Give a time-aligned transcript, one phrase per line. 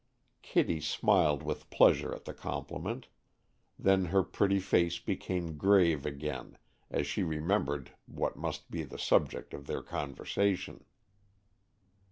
[0.41, 3.07] Kitty smiled with pleasure at the compliment,
[3.77, 6.57] then her pretty face became grave again
[6.89, 10.85] as she remembered what must be the subject of their conversation.